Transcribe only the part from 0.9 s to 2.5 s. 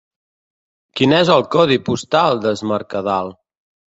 Quin és el codi postal